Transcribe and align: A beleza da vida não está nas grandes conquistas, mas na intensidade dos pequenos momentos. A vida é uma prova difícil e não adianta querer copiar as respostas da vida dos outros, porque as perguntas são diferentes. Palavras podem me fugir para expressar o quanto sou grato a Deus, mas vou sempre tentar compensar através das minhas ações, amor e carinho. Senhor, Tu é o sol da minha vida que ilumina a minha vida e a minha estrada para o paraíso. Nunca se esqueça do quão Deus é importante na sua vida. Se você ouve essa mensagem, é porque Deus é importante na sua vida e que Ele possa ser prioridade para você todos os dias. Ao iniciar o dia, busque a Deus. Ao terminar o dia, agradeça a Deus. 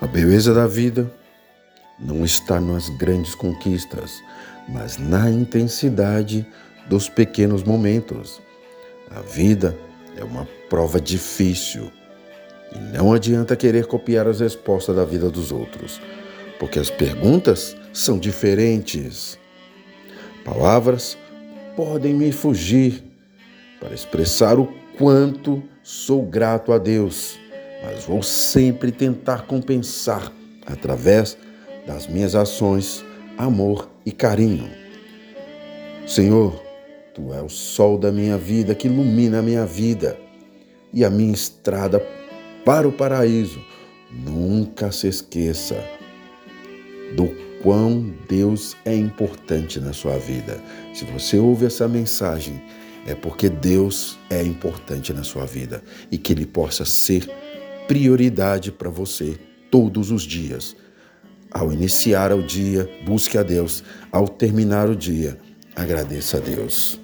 A 0.00 0.06
beleza 0.06 0.52
da 0.52 0.66
vida 0.66 1.10
não 1.98 2.24
está 2.24 2.60
nas 2.60 2.88
grandes 2.90 3.34
conquistas, 3.34 4.22
mas 4.68 4.98
na 4.98 5.30
intensidade 5.30 6.46
dos 6.88 7.08
pequenos 7.08 7.62
momentos. 7.62 8.40
A 9.10 9.20
vida 9.20 9.76
é 10.16 10.22
uma 10.22 10.46
prova 10.68 11.00
difícil 11.00 11.90
e 12.74 12.78
não 12.96 13.12
adianta 13.12 13.56
querer 13.56 13.86
copiar 13.86 14.26
as 14.26 14.40
respostas 14.40 14.96
da 14.96 15.04
vida 15.04 15.30
dos 15.30 15.50
outros, 15.50 16.00
porque 16.58 16.78
as 16.78 16.90
perguntas 16.90 17.76
são 17.92 18.18
diferentes. 18.18 19.38
Palavras 20.44 21.16
podem 21.74 22.12
me 22.14 22.32
fugir 22.32 23.02
para 23.80 23.94
expressar 23.94 24.58
o 24.58 24.72
quanto 24.98 25.62
sou 25.82 26.22
grato 26.22 26.72
a 26.72 26.78
Deus, 26.78 27.38
mas 27.86 28.04
vou 28.04 28.20
sempre 28.20 28.90
tentar 28.90 29.46
compensar 29.46 30.32
através 30.66 31.38
das 31.86 32.08
minhas 32.08 32.34
ações, 32.34 33.04
amor 33.38 33.88
e 34.04 34.10
carinho. 34.10 34.68
Senhor, 36.04 36.66
Tu 37.14 37.32
é 37.32 37.40
o 37.40 37.48
sol 37.48 37.96
da 37.96 38.12
minha 38.12 38.36
vida 38.36 38.74
que 38.74 38.88
ilumina 38.88 39.38
a 39.38 39.42
minha 39.42 39.64
vida 39.64 40.18
e 40.92 41.02
a 41.02 41.08
minha 41.08 41.32
estrada 41.32 41.98
para 42.62 42.86
o 42.86 42.92
paraíso. 42.92 43.58
Nunca 44.12 44.92
se 44.92 45.06
esqueça 45.06 45.82
do 47.16 47.28
quão 47.62 48.12
Deus 48.28 48.76
é 48.84 48.94
importante 48.94 49.80
na 49.80 49.94
sua 49.94 50.18
vida. 50.18 50.60
Se 50.92 51.06
você 51.06 51.38
ouve 51.38 51.64
essa 51.64 51.88
mensagem, 51.88 52.60
é 53.06 53.14
porque 53.14 53.48
Deus 53.48 54.18
é 54.28 54.42
importante 54.42 55.12
na 55.14 55.22
sua 55.22 55.46
vida 55.46 55.82
e 56.10 56.18
que 56.18 56.34
Ele 56.34 56.44
possa 56.44 56.84
ser 56.84 57.26
prioridade 57.86 58.72
para 58.72 58.90
você 58.90 59.38
todos 59.70 60.10
os 60.10 60.22
dias. 60.22 60.76
Ao 61.50 61.72
iniciar 61.72 62.32
o 62.32 62.42
dia, 62.42 62.90
busque 63.04 63.38
a 63.38 63.42
Deus. 63.42 63.82
Ao 64.10 64.28
terminar 64.28 64.88
o 64.88 64.96
dia, 64.96 65.38
agradeça 65.74 66.38
a 66.38 66.40
Deus. 66.40 66.98